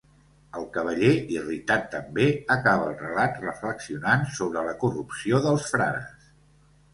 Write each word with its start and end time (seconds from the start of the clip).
El 0.59 0.63
cavaller, 0.75 1.09
irritat 1.33 1.85
també, 1.95 2.25
acaba 2.55 2.87
el 2.87 2.95
relat 3.03 3.37
reflexionant 3.45 4.25
sobre 4.39 4.65
la 4.71 4.75
corrupció 4.85 5.43
dels 5.45 5.69
frares. 5.75 6.27